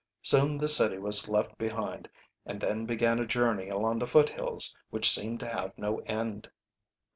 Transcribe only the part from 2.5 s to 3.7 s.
then began a journey